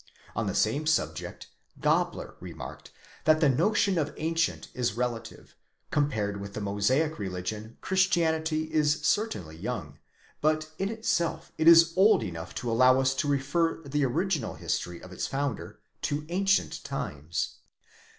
On 0.35 0.47
the 0.47 0.55
same 0.55 0.87
subject, 0.87 1.45
"Gabler® 1.79 2.33
remarked 2.39 2.89
that 3.25 3.39
the 3.39 3.49
notion 3.49 3.99
of 3.99 4.11
ancient 4.17 4.69
is 4.73 4.95
relative; 4.97 5.53
compared 5.91 6.41
with 6.41 6.55
the 6.55 6.59
Mosaic 6.59 7.19
religion 7.19 7.77
Christianity 7.81 8.73
is 8.73 9.01
certainly 9.03 9.55
young; 9.55 9.99
but 10.41 10.71
in 10.79 10.89
itself 10.89 11.51
it 11.59 11.67
is 11.67 11.93
old 11.95 12.23
enough 12.23 12.55
'to 12.55 12.71
allow 12.71 12.99
us 12.99 13.13
to 13.13 13.27
refer 13.27 13.79
the 13.83 14.03
original 14.03 14.55
history 14.55 14.99
of 15.03 15.11
its 15.11 15.27
founder 15.27 15.79
to 16.01 16.25
ancient 16.29 16.83
times. 16.83 17.57